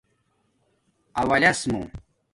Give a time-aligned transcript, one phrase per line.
[1.21, 1.81] اولس مُو